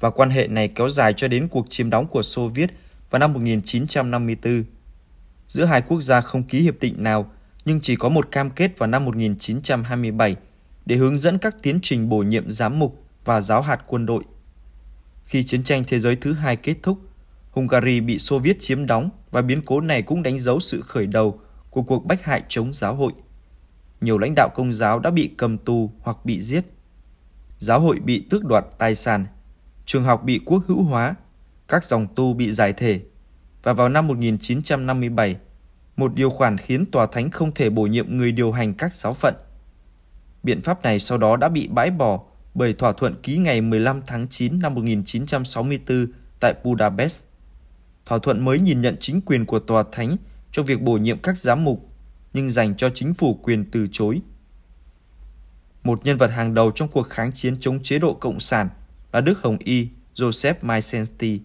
[0.00, 2.70] và quan hệ này kéo dài cho đến cuộc chiếm đóng của Xô Viết
[3.10, 4.64] vào năm 1954.
[5.48, 7.30] Giữa hai quốc gia không ký hiệp định nào
[7.64, 10.36] nhưng chỉ có một cam kết vào năm 1927
[10.86, 14.24] để hướng dẫn các tiến trình bổ nhiệm giám mục và giáo hạt quân đội.
[15.24, 16.98] Khi chiến tranh thế giới thứ hai kết thúc,
[17.50, 21.06] Hungary bị Xô Viết chiếm đóng và biến cố này cũng đánh dấu sự khởi
[21.06, 23.12] đầu của cuộc bách hại chống giáo hội.
[24.00, 26.64] Nhiều lãnh đạo công giáo đã bị cầm tù hoặc bị giết
[27.64, 29.26] giáo hội bị tước đoạt tài sản,
[29.86, 31.14] trường học bị quốc hữu hóa,
[31.68, 33.00] các dòng tu bị giải thể.
[33.62, 35.36] Và vào năm 1957,
[35.96, 39.14] một điều khoản khiến tòa thánh không thể bổ nhiệm người điều hành các giáo
[39.14, 39.34] phận.
[40.42, 42.20] Biện pháp này sau đó đã bị bãi bỏ
[42.54, 46.06] bởi thỏa thuận ký ngày 15 tháng 9 năm 1964
[46.40, 47.22] tại Budapest.
[48.06, 50.16] Thỏa thuận mới nhìn nhận chính quyền của tòa thánh
[50.52, 51.88] trong việc bổ nhiệm các giám mục,
[52.32, 54.20] nhưng dành cho chính phủ quyền từ chối
[55.84, 58.68] một nhân vật hàng đầu trong cuộc kháng chiến chống chế độ Cộng sản
[59.12, 61.40] là Đức Hồng Y Joseph Maisensky.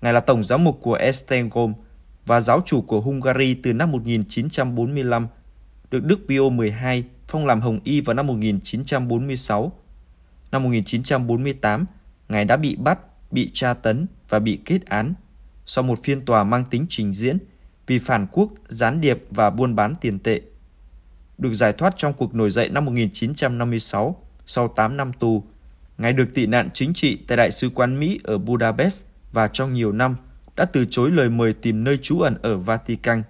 [0.00, 1.74] Ngài là tổng giám mục của Estengom,
[2.30, 5.26] và giáo chủ của Hungary từ năm 1945,
[5.90, 9.72] được Đức Pio XII phong làm Hồng Y vào năm 1946.
[10.52, 11.86] Năm 1948,
[12.28, 12.98] Ngài đã bị bắt,
[13.30, 15.14] bị tra tấn và bị kết án
[15.66, 17.38] sau một phiên tòa mang tính trình diễn
[17.86, 20.40] vì phản quốc, gián điệp và buôn bán tiền tệ
[21.38, 25.44] được giải thoát trong cuộc nổi dậy năm 1956 sau 8 năm tù.
[25.98, 29.74] Ngài được tị nạn chính trị tại Đại sứ quán Mỹ ở Budapest và trong
[29.74, 30.16] nhiều năm
[30.60, 33.22] đã từ chối lời mời tìm nơi trú ẩn ở Vatican.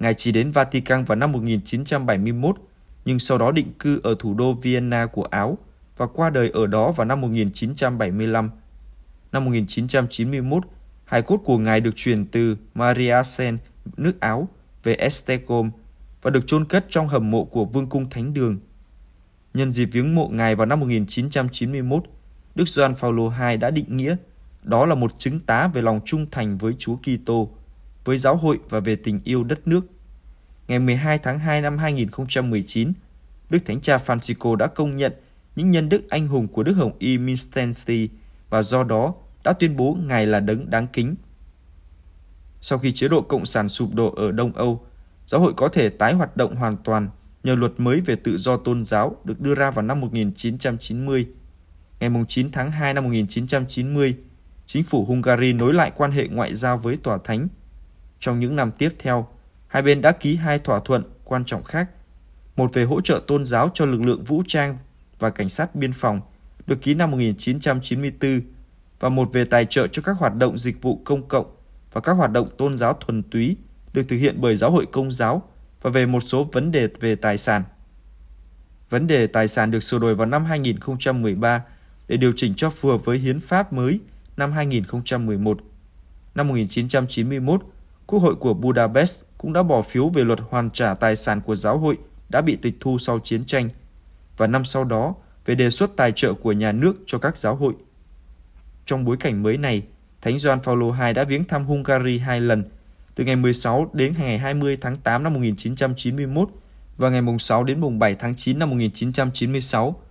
[0.00, 2.56] Ngài chỉ đến Vatican vào năm 1971
[3.04, 5.58] nhưng sau đó định cư ở thủ đô Vienna của Áo
[5.96, 8.50] và qua đời ở đó vào năm 1975.
[9.32, 10.64] Năm 1991,
[11.04, 13.58] hài cốt của Ngài được chuyển từ Mariasen,
[13.96, 14.48] nước Áo,
[14.84, 15.70] về Esztergom,
[16.22, 18.58] và được chôn cất trong hầm mộ của Vương cung Thánh Đường.
[19.54, 22.04] Nhân dịp viếng mộ ngài vào năm 1991,
[22.54, 24.16] Đức Gioan Phaolô II đã định nghĩa
[24.68, 27.50] đó là một chứng tá về lòng trung thành với Chúa Kitô,
[28.04, 29.86] với giáo hội và về tình yêu đất nước.
[30.68, 32.92] Ngày 12 tháng 2 năm 2019,
[33.50, 35.12] Đức Thánh Cha Francisco đã công nhận
[35.56, 38.08] những nhân đức anh hùng của Đức Hồng Y Minstensi
[38.50, 41.14] và do đó đã tuyên bố Ngài là đấng đáng kính.
[42.60, 44.86] Sau khi chế độ Cộng sản sụp đổ ở Đông Âu,
[45.26, 47.08] giáo hội có thể tái hoạt động hoàn toàn
[47.44, 51.26] nhờ luật mới về tự do tôn giáo được đưa ra vào năm 1990.
[52.00, 54.16] Ngày 9 tháng 2 năm 1990,
[54.68, 57.48] chính phủ Hungary nối lại quan hệ ngoại giao với tòa thánh.
[58.20, 59.28] Trong những năm tiếp theo,
[59.66, 61.90] hai bên đã ký hai thỏa thuận quan trọng khác.
[62.56, 64.78] Một về hỗ trợ tôn giáo cho lực lượng vũ trang
[65.18, 66.20] và cảnh sát biên phòng
[66.66, 68.40] được ký năm 1994
[69.00, 71.56] và một về tài trợ cho các hoạt động dịch vụ công cộng
[71.92, 73.56] và các hoạt động tôn giáo thuần túy
[73.92, 75.42] được thực hiện bởi giáo hội công giáo
[75.82, 77.64] và về một số vấn đề về tài sản.
[78.90, 81.62] Vấn đề tài sản được sửa đổi vào năm 2013
[82.08, 84.00] để điều chỉnh cho phù hợp với hiến pháp mới
[84.38, 85.58] năm 2011.
[86.34, 87.62] Năm 1991,
[88.06, 91.54] Quốc hội của Budapest cũng đã bỏ phiếu về luật hoàn trả tài sản của
[91.54, 91.98] giáo hội
[92.28, 93.68] đã bị tịch thu sau chiến tranh
[94.36, 97.56] và năm sau đó về đề xuất tài trợ của nhà nước cho các giáo
[97.56, 97.74] hội.
[98.86, 99.82] Trong bối cảnh mới này,
[100.22, 102.64] Thánh Gioan Phaolô II đã viếng thăm Hungary hai lần
[103.14, 106.48] từ ngày 16 đến ngày 20 tháng 8 năm 1991
[106.96, 110.02] và ngày mùng 6 đến mùng 7 tháng 9 năm 1996.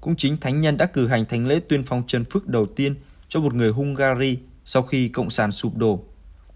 [0.00, 2.94] Cũng chính thánh nhân đã cử hành thánh lễ tuyên phong chân phước đầu tiên
[3.28, 6.04] cho một người Hungary sau khi Cộng sản sụp đổ.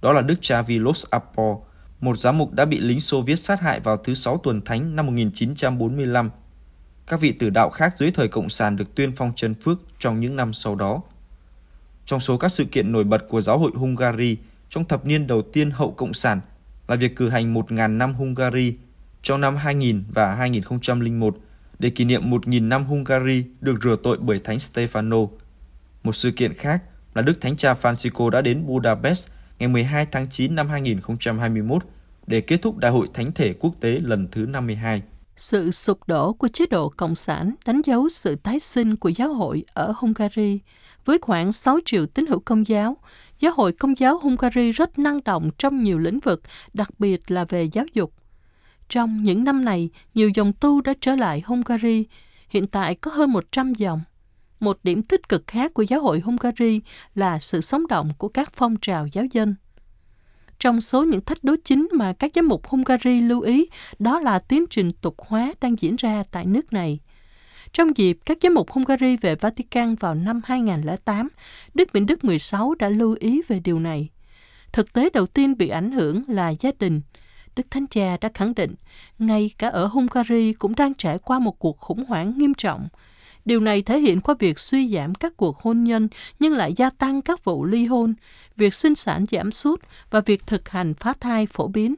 [0.03, 1.57] Đó là Đức cha Vilos Apor,
[2.01, 4.97] một giám mục đã bị lính Xô Viết sát hại vào thứ Sáu tuần thánh
[4.97, 6.31] năm 1945.
[7.07, 10.21] Các vị tử đạo khác dưới thời Cộng sản được tuyên phong chân phước trong
[10.21, 11.03] những năm sau đó.
[12.07, 14.37] Trong số các sự kiện nổi bật của giáo hội Hungary
[14.69, 16.41] trong thập niên đầu tiên hậu Cộng sản
[16.89, 18.77] là việc cử hành 1.000 năm Hungary
[19.23, 21.37] trong năm 2000 và 2001
[21.79, 25.29] để kỷ niệm 1.000 năm Hungary được rửa tội bởi Thánh Stefano.
[26.03, 26.83] Một sự kiện khác
[27.15, 31.83] là Đức Thánh Cha Francisco đã đến Budapest ngày 12 tháng 9 năm 2021
[32.27, 35.03] để kết thúc Đại hội Thánh thể quốc tế lần thứ 52.
[35.37, 39.35] Sự sụp đổ của chế độ Cộng sản đánh dấu sự tái sinh của giáo
[39.35, 40.61] hội ở Hungary.
[41.05, 42.97] Với khoảng 6 triệu tín hữu công giáo,
[43.39, 46.43] giáo hội công giáo Hungary rất năng động trong nhiều lĩnh vực,
[46.75, 48.13] đặc biệt là về giáo dục.
[48.89, 52.07] Trong những năm này, nhiều dòng tu đã trở lại Hungary.
[52.49, 54.01] Hiện tại có hơn 100 dòng.
[54.61, 56.81] Một điểm tích cực khác của giáo hội Hungary
[57.15, 59.55] là sự sống động của các phong trào giáo dân.
[60.59, 63.67] Trong số những thách đố chính mà các giám mục Hungary lưu ý,
[63.99, 66.99] đó là tiến trình tục hóa đang diễn ra tại nước này.
[67.73, 71.29] Trong dịp các giám mục Hungary về Vatican vào năm 2008,
[71.75, 74.09] Đức Vĩnh Đức 16 đã lưu ý về điều này.
[74.73, 77.01] Thực tế đầu tiên bị ảnh hưởng là gia đình.
[77.57, 78.75] Đức Thánh Cha đã khẳng định,
[79.19, 82.89] ngay cả ở Hungary cũng đang trải qua một cuộc khủng hoảng nghiêm trọng–
[83.45, 86.91] Điều này thể hiện qua việc suy giảm các cuộc hôn nhân nhưng lại gia
[86.91, 88.15] tăng các vụ ly hôn,
[88.57, 91.95] việc sinh sản giảm sút và việc thực hành phá thai phổ biến.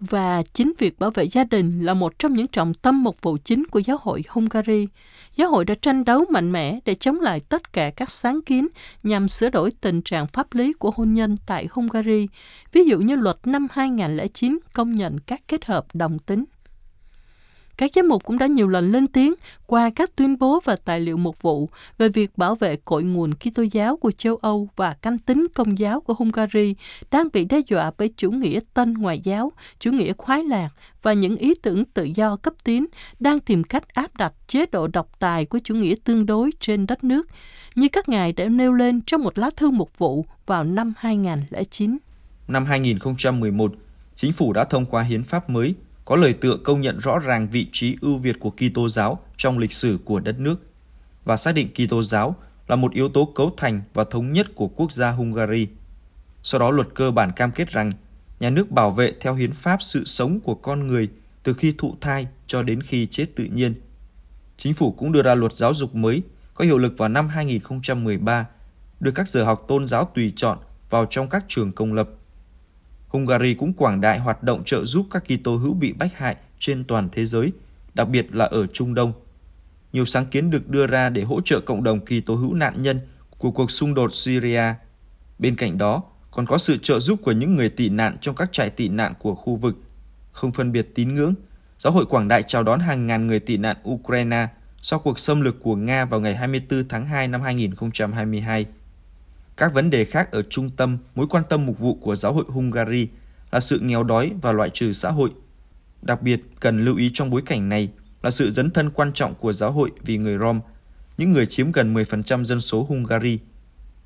[0.00, 3.36] Và chính việc bảo vệ gia đình là một trong những trọng tâm mục vụ
[3.44, 4.88] chính của giáo hội Hungary.
[5.36, 8.68] Giáo hội đã tranh đấu mạnh mẽ để chống lại tất cả các sáng kiến
[9.02, 12.28] nhằm sửa đổi tình trạng pháp lý của hôn nhân tại Hungary,
[12.72, 16.44] ví dụ như luật năm 2009 công nhận các kết hợp đồng tính.
[17.76, 19.34] Các giám mục cũng đã nhiều lần lên tiếng
[19.66, 23.32] qua các tuyên bố và tài liệu mục vụ về việc bảo vệ cội nguồn
[23.34, 26.74] Kitô giáo của châu Âu và canh tính công giáo của Hungary
[27.10, 30.68] đang bị đe dọa bởi chủ nghĩa tân ngoại giáo, chủ nghĩa khoái lạc
[31.02, 32.86] và những ý tưởng tự do cấp tiến
[33.20, 36.86] đang tìm cách áp đặt chế độ độc tài của chủ nghĩa tương đối trên
[36.86, 37.28] đất nước,
[37.74, 41.98] như các ngài đã nêu lên trong một lá thư mục vụ vào năm 2009.
[42.48, 43.72] Năm 2011,
[44.14, 45.74] chính phủ đã thông qua hiến pháp mới
[46.06, 49.58] có lời tựa công nhận rõ ràng vị trí ưu việt của Kitô giáo trong
[49.58, 50.56] lịch sử của đất nước
[51.24, 52.36] và xác định Kitô giáo
[52.68, 55.68] là một yếu tố cấu thành và thống nhất của quốc gia Hungary.
[56.42, 57.92] Sau đó luật cơ bản cam kết rằng
[58.40, 61.08] nhà nước bảo vệ theo hiến pháp sự sống của con người
[61.42, 63.74] từ khi thụ thai cho đến khi chết tự nhiên.
[64.56, 66.22] Chính phủ cũng đưa ra luật giáo dục mới
[66.54, 68.46] có hiệu lực vào năm 2013,
[69.00, 70.58] đưa các giờ học tôn giáo tùy chọn
[70.90, 72.08] vào trong các trường công lập
[73.08, 76.84] Hungary cũng quảng đại hoạt động trợ giúp các Kitô hữu bị bách hại trên
[76.84, 77.52] toàn thế giới,
[77.94, 79.12] đặc biệt là ở Trung Đông.
[79.92, 83.00] Nhiều sáng kiến được đưa ra để hỗ trợ cộng đồng Kitô hữu nạn nhân
[83.38, 84.62] của cuộc xung đột Syria.
[85.38, 88.52] Bên cạnh đó, còn có sự trợ giúp của những người tị nạn trong các
[88.52, 89.76] trại tị nạn của khu vực.
[90.32, 91.34] Không phân biệt tín ngưỡng,
[91.78, 94.48] Giáo hội Quảng Đại chào đón hàng ngàn người tị nạn Ukraine
[94.82, 98.66] sau cuộc xâm lược của Nga vào ngày 24 tháng 2 năm 2022.
[99.56, 102.44] Các vấn đề khác ở trung tâm mối quan tâm mục vụ của giáo hội
[102.48, 103.08] Hungary
[103.50, 105.30] là sự nghèo đói và loại trừ xã hội.
[106.02, 107.88] Đặc biệt cần lưu ý trong bối cảnh này
[108.22, 110.60] là sự dấn thân quan trọng của giáo hội vì người Rom,
[111.18, 113.38] những người chiếm gần 10% dân số Hungary.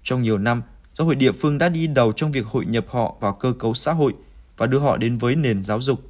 [0.02, 3.16] Trong nhiều năm, giáo hội địa phương đã đi đầu trong việc hội nhập họ
[3.20, 4.14] vào cơ cấu xã hội
[4.56, 6.00] và đưa họ đến với nền giáo dục.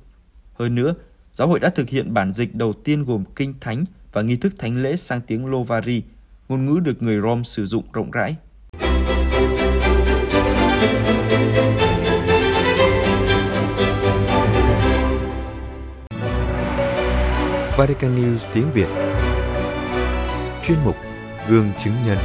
[0.54, 0.94] Hơn nữa,
[1.32, 4.52] giáo hội đã thực hiện bản dịch đầu tiên gồm kinh thánh và nghi thức
[4.58, 6.02] thánh lễ sang tiếng Lovari,
[6.48, 8.36] ngôn ngữ được người Rom sử dụng rộng rãi.
[17.80, 18.88] Vatican News tiếng Việt.
[20.64, 20.94] Chuyên mục
[21.48, 22.18] Gương chứng nhân.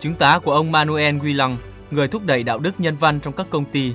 [0.00, 1.56] Chứng tá của ông Manuel Guilang,
[1.90, 3.92] người thúc đẩy đạo đức nhân văn trong các công ty.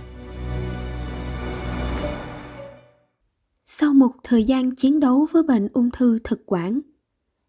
[3.65, 6.81] Sau một thời gian chiến đấu với bệnh ung thư thực quản,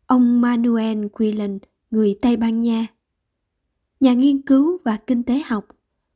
[0.07, 1.59] ông Manuel Guilang,
[1.91, 2.87] người Tây Ban Nha,
[4.01, 5.65] nhà nghiên cứu và kinh tế học,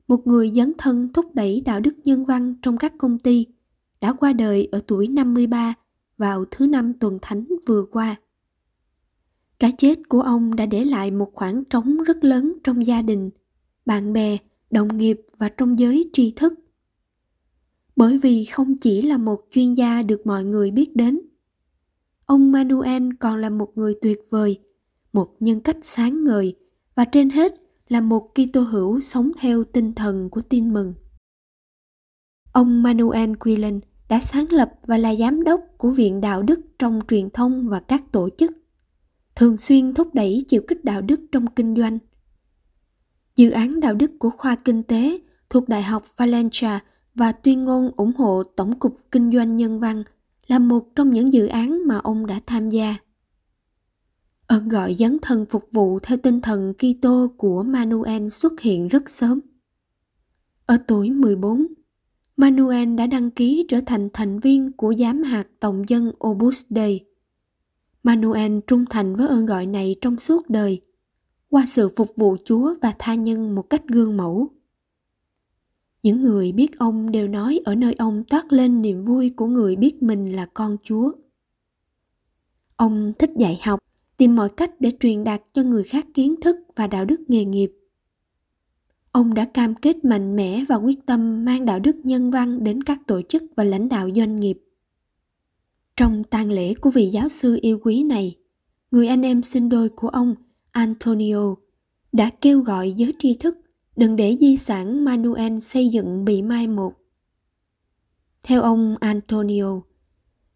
[0.09, 3.46] một người dấn thân thúc đẩy đạo đức nhân văn trong các công ty,
[4.00, 5.74] đã qua đời ở tuổi 53
[6.18, 8.16] vào thứ năm tuần thánh vừa qua.
[9.59, 13.31] Cái chết của ông đã để lại một khoảng trống rất lớn trong gia đình,
[13.87, 14.37] bạn bè,
[14.70, 16.55] đồng nghiệp và trong giới tri thức.
[17.96, 21.20] Bởi vì không chỉ là một chuyên gia được mọi người biết đến,
[22.27, 24.61] ông Manuel còn là một người tuyệt vời,
[25.12, 26.57] một nhân cách sáng ngời
[26.94, 27.55] và trên hết
[27.88, 30.94] là một Kitô hữu sống theo tinh thần của tin mừng.
[32.53, 37.00] Ông Manuel Quillen đã sáng lập và là giám đốc của Viện Đạo đức trong
[37.08, 38.52] truyền thông và các tổ chức,
[39.34, 41.98] thường xuyên thúc đẩy chiều kích đạo đức trong kinh doanh.
[43.36, 45.18] Dự án đạo đức của khoa kinh tế
[45.50, 46.78] thuộc Đại học Valencia
[47.14, 50.02] và tuyên ngôn ủng hộ Tổng cục Kinh doanh Nhân văn
[50.46, 52.96] là một trong những dự án mà ông đã tham gia.
[54.46, 59.10] Ơn gọi dấn thân phục vụ theo tinh thần Kitô của Manuel xuất hiện rất
[59.10, 59.40] sớm.
[60.66, 61.66] Ở tuổi 14,
[62.37, 67.01] Manuel đã đăng ký trở thành thành viên của giám hạt tổng dân Obus Dei.
[68.03, 70.81] Manuel trung thành với ơn gọi này trong suốt đời,
[71.51, 74.49] qua sự phục vụ Chúa và tha nhân một cách gương mẫu.
[76.03, 79.77] Những người biết ông đều nói ở nơi ông toát lên niềm vui của người
[79.77, 81.12] biết mình là con Chúa.
[82.77, 83.81] Ông thích dạy học,
[84.16, 87.44] tìm mọi cách để truyền đạt cho người khác kiến thức và đạo đức nghề
[87.44, 87.73] nghiệp.
[89.14, 92.83] Ông đã cam kết mạnh mẽ và quyết tâm mang đạo đức nhân văn đến
[92.83, 94.59] các tổ chức và lãnh đạo doanh nghiệp.
[95.96, 98.37] Trong tang lễ của vị giáo sư yêu quý này,
[98.90, 100.35] người anh em sinh đôi của ông,
[100.70, 101.55] Antonio,
[102.12, 103.57] đã kêu gọi giới tri thức
[103.96, 106.92] đừng để di sản Manuel xây dựng bị mai một.
[108.42, 109.81] Theo ông Antonio,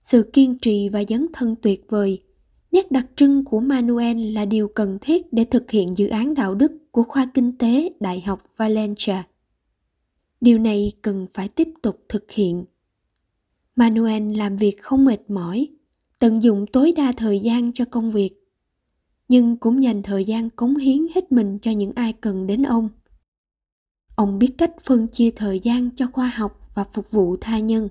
[0.03, 2.23] sự kiên trì và dấn thân tuyệt vời,
[2.73, 6.55] nét đặc trưng của Manuel là điều cần thiết để thực hiện dự án đạo
[6.55, 9.23] đức của khoa kinh tế Đại học Valencia.
[10.41, 12.65] Điều này cần phải tiếp tục thực hiện.
[13.77, 15.69] Manuel làm việc không mệt mỏi,
[16.19, 18.31] tận dụng tối đa thời gian cho công việc,
[19.29, 22.89] nhưng cũng dành thời gian cống hiến hết mình cho những ai cần đến ông.
[24.17, 27.89] Ông biết cách phân chia thời gian cho khoa học và phục vụ tha nhân.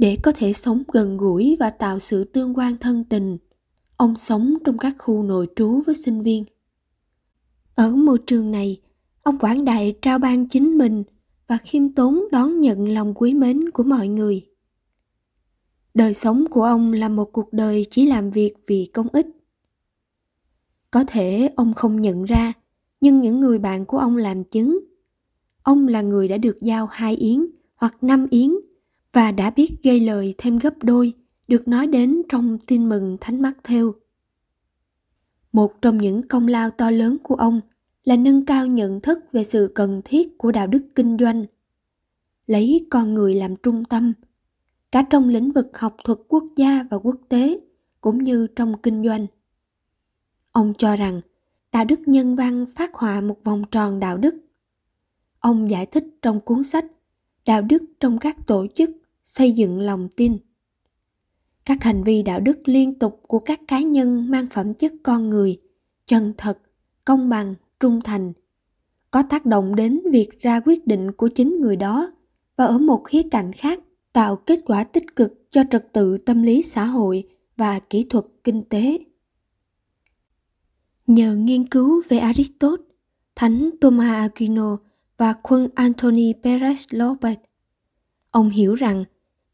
[0.00, 3.38] Để có thể sống gần gũi và tạo sự tương quan thân tình,
[3.96, 6.44] ông sống trong các khu nội trú với sinh viên.
[7.74, 8.80] Ở môi trường này,
[9.22, 11.04] ông quảng đại trao ban chính mình
[11.46, 14.46] và khiêm tốn đón nhận lòng quý mến của mọi người.
[15.94, 19.26] Đời sống của ông là một cuộc đời chỉ làm việc vì công ích.
[20.90, 22.52] Có thể ông không nhận ra,
[23.00, 24.78] nhưng những người bạn của ông làm chứng.
[25.62, 28.50] Ông là người đã được giao hai yến hoặc năm yến
[29.12, 31.12] và đã biết gây lời thêm gấp đôi
[31.48, 33.94] được nói đến trong tin mừng Thánh Mắc Theo.
[35.52, 37.60] Một trong những công lao to lớn của ông
[38.04, 41.44] là nâng cao nhận thức về sự cần thiết của đạo đức kinh doanh.
[42.46, 44.12] Lấy con người làm trung tâm,
[44.92, 47.60] cả trong lĩnh vực học thuật quốc gia và quốc tế,
[48.00, 49.26] cũng như trong kinh doanh.
[50.52, 51.20] Ông cho rằng
[51.72, 54.34] đạo đức nhân văn phát họa một vòng tròn đạo đức.
[55.40, 56.84] Ông giải thích trong cuốn sách
[57.46, 58.90] Đạo đức trong các tổ chức
[59.30, 60.38] xây dựng lòng tin.
[61.64, 65.30] Các hành vi đạo đức liên tục của các cá nhân mang phẩm chất con
[65.30, 65.60] người,
[66.06, 66.58] chân thật,
[67.04, 68.32] công bằng, trung thành,
[69.10, 72.12] có tác động đến việc ra quyết định của chính người đó
[72.56, 73.80] và ở một khía cạnh khác
[74.12, 77.24] tạo kết quả tích cực cho trật tự tâm lý xã hội
[77.56, 78.98] và kỹ thuật kinh tế.
[81.06, 82.84] Nhờ nghiên cứu về Aristotle,
[83.34, 84.76] Thánh Thomas Aquino
[85.16, 87.36] và quân Anthony Perez Lopez,
[88.30, 89.04] ông hiểu rằng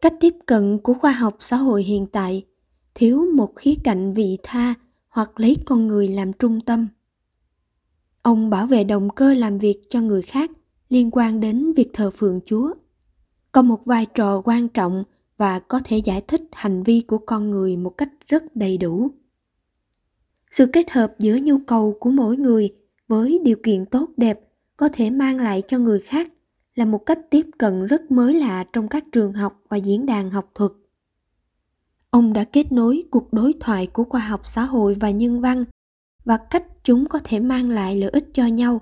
[0.00, 2.44] cách tiếp cận của khoa học xã hội hiện tại,
[2.94, 4.74] thiếu một khía cạnh vị tha
[5.09, 6.88] hoặc lấy con người làm trung tâm.
[8.22, 10.50] Ông bảo vệ động cơ làm việc cho người khác
[10.88, 12.74] liên quan đến việc thờ phượng chúa.
[13.52, 15.04] Có một vai trò quan trọng
[15.37, 19.11] và có thể giải thích hành vi của con người một cách rất đầy đủ.
[20.50, 22.74] Sự kết hợp giữa nhu cầu của mỗi người
[23.09, 24.40] với điều kiện tốt đẹp
[24.76, 26.32] có thể mang lại cho người khác
[26.76, 30.30] là một cách tiếp cận rất mới lạ trong các trường học và diễn đàn
[30.30, 30.72] học thuật.
[32.10, 35.64] Ông đã kết nối cuộc đối thoại của khoa học xã hội và nhân văn
[36.24, 38.80] và cách chúng có thể mang lại lợi ích cho nhau,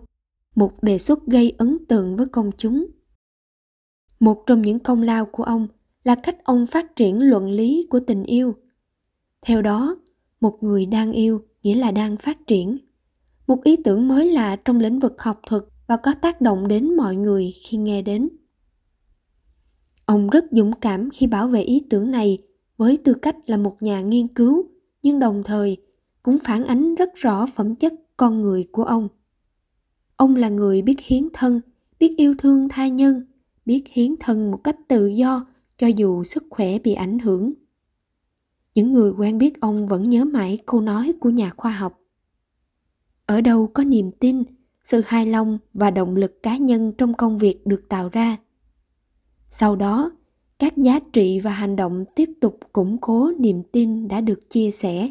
[0.54, 2.86] một đề xuất gây ấn tượng với công chúng.
[4.20, 5.68] Một trong những công lao của ông
[6.04, 8.54] là cách ông phát triển luận lý của tình yêu.
[9.42, 9.96] Theo đó,
[10.40, 12.78] một người đang yêu nghĩa là đang phát triển.
[13.46, 16.96] Một ý tưởng mới lạ trong lĩnh vực học thuật và có tác động đến
[16.96, 18.28] mọi người khi nghe đến.
[20.06, 22.38] Ông rất dũng cảm khi bảo vệ ý tưởng này
[22.76, 24.64] với tư cách là một nhà nghiên cứu,
[25.02, 25.76] nhưng đồng thời
[26.22, 29.08] cũng phản ánh rất rõ phẩm chất con người của ông.
[30.16, 31.60] Ông là người biết hiến thân,
[31.98, 33.26] biết yêu thương tha nhân,
[33.66, 35.46] biết hiến thân một cách tự do
[35.78, 37.52] cho dù sức khỏe bị ảnh hưởng.
[38.74, 42.00] Những người quen biết ông vẫn nhớ mãi câu nói của nhà khoa học.
[43.26, 44.42] Ở đâu có niềm tin
[44.84, 48.36] sự hài lòng và động lực cá nhân trong công việc được tạo ra.
[49.46, 50.12] Sau đó,
[50.58, 54.70] các giá trị và hành động tiếp tục củng cố niềm tin đã được chia
[54.70, 55.10] sẻ.